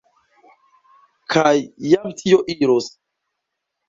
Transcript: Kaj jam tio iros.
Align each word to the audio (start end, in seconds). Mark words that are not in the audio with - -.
Kaj 1.33 1.51
jam 1.91 2.15
tio 2.21 2.39
iros. 2.55 2.89